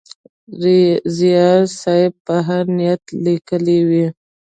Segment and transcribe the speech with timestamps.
[1.17, 4.05] زیار صېب په هر نیت لیکلی وي.